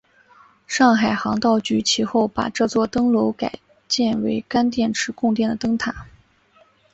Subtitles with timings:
[0.65, 6.07] 上海航道局其后把这座灯楼改建为干电池供电的灯塔。